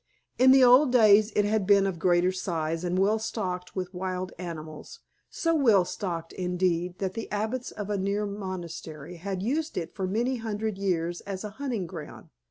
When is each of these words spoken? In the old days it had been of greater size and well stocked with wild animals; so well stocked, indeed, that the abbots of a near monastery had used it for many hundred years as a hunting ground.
In 0.39 0.49
the 0.49 0.63
old 0.63 0.91
days 0.91 1.31
it 1.35 1.45
had 1.45 1.67
been 1.67 1.85
of 1.85 1.99
greater 1.99 2.31
size 2.31 2.83
and 2.83 2.97
well 2.97 3.19
stocked 3.19 3.75
with 3.75 3.93
wild 3.93 4.31
animals; 4.39 5.01
so 5.29 5.53
well 5.53 5.85
stocked, 5.85 6.33
indeed, 6.33 6.97
that 6.97 7.13
the 7.13 7.31
abbots 7.31 7.69
of 7.69 7.91
a 7.91 7.99
near 7.99 8.25
monastery 8.25 9.17
had 9.17 9.43
used 9.43 9.77
it 9.77 9.93
for 9.93 10.07
many 10.07 10.37
hundred 10.37 10.79
years 10.79 11.21
as 11.27 11.43
a 11.43 11.51
hunting 11.61 11.85
ground. 11.85 12.29